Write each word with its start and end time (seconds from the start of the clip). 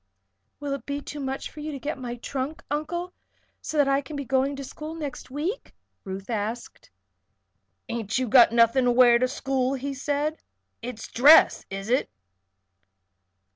"Will 0.59 0.73
it 0.73 0.87
be 0.87 0.99
too 0.99 1.19
much 1.19 1.45
trouble 1.45 1.53
for 1.53 1.59
you 1.59 1.71
to 1.73 1.79
get 1.79 1.99
my 1.99 2.15
trunk, 2.15 2.63
Uncle, 2.71 3.13
so 3.61 3.77
that 3.77 3.87
I 3.87 4.01
can 4.01 4.15
begin 4.15 4.27
going 4.29 4.55
to 4.55 4.63
school 4.63 4.95
next 4.95 5.29
week?" 5.29 5.75
Ruth 6.03 6.27
asked. 6.27 6.89
"Ain't 7.87 8.17
you 8.17 8.27
got 8.27 8.51
nothin' 8.51 8.85
to 8.85 8.91
wear 8.91 9.19
to 9.19 9.27
school?" 9.27 9.75
he 9.75 9.93
said. 9.93 10.39
"It's 10.81 11.07
dress; 11.07 11.65
is 11.69 11.89
it? 11.91 12.09